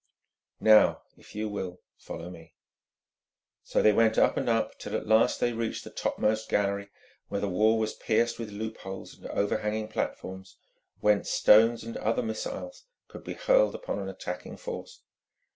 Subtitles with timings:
[0.59, 2.55] Now, if you will, follow me."
[3.63, 6.89] So they went up and up, till at last they reached the topmost gallery,
[7.27, 10.57] where the wall was pierced with loopholes and overhanging platforms,
[11.01, 15.03] whence stones and other missiles could be hurled upon an attacking force.